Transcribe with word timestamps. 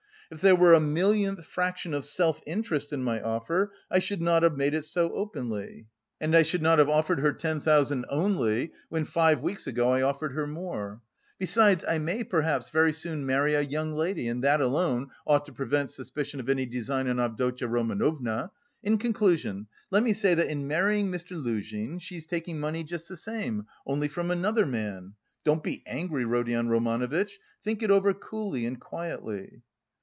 If 0.33 0.39
there 0.39 0.55
were 0.55 0.73
a 0.73 0.79
millionth 0.79 1.45
fraction 1.45 1.93
of 1.93 2.05
self 2.05 2.39
interest 2.47 2.93
in 2.93 3.03
my 3.03 3.21
offer, 3.21 3.73
I 3.91 3.99
should 3.99 4.21
not 4.21 4.43
have 4.43 4.55
made 4.55 4.73
it 4.73 4.85
so 4.85 5.11
openly; 5.11 5.87
and 6.21 6.33
I 6.37 6.41
should 6.41 6.61
not 6.61 6.79
have 6.79 6.87
offered 6.87 7.19
her 7.19 7.33
ten 7.33 7.59
thousand 7.59 8.05
only, 8.07 8.71
when 8.87 9.03
five 9.03 9.41
weeks 9.41 9.67
ago 9.67 9.91
I 9.91 10.01
offered 10.03 10.31
her 10.31 10.47
more, 10.47 11.01
Besides, 11.37 11.83
I 11.85 11.97
may, 11.97 12.23
perhaps, 12.23 12.69
very 12.69 12.93
soon 12.93 13.25
marry 13.25 13.55
a 13.55 13.61
young 13.61 13.93
lady, 13.93 14.29
and 14.29 14.41
that 14.41 14.61
alone 14.61 15.09
ought 15.27 15.45
to 15.47 15.51
prevent 15.51 15.91
suspicion 15.91 16.39
of 16.39 16.47
any 16.47 16.65
design 16.65 17.09
on 17.09 17.19
Avdotya 17.19 17.67
Romanovna. 17.67 18.51
In 18.81 18.97
conclusion, 18.99 19.67
let 19.89 20.01
me 20.01 20.13
say 20.13 20.33
that 20.33 20.47
in 20.47 20.65
marrying 20.65 21.11
Mr. 21.11 21.31
Luzhin, 21.35 21.99
she 21.99 22.15
is 22.15 22.25
taking 22.25 22.57
money 22.57 22.85
just 22.85 23.09
the 23.09 23.17
same, 23.17 23.65
only 23.85 24.07
from 24.07 24.31
another 24.31 24.65
man. 24.65 25.15
Don't 25.43 25.61
be 25.61 25.83
angry, 25.85 26.23
Rodion 26.23 26.69
Romanovitch, 26.69 27.37
think 27.65 27.83
it 27.83 27.91
over 27.91 28.13
coolly 28.13 28.65
and 28.65 28.79
quietly." 28.79 29.61